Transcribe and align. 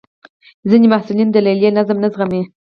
ځینې 0.69 0.87
محصلین 0.89 1.29
د 1.31 1.37
لیلیې 1.45 1.71
نظم 1.77 1.97
نه 2.03 2.07
زغمي. 2.13 2.41